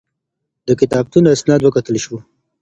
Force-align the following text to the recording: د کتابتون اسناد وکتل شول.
د 0.67 0.69
کتابتون 0.79 1.23
اسناد 1.35 1.61
وکتل 1.63 1.95
شول. 2.03 2.21